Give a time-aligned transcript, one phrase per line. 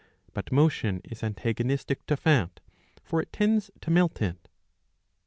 [0.33, 2.17] But motion is antagonistic to.
[2.17, 2.59] fat,
[3.03, 4.47] for it tends to melt it.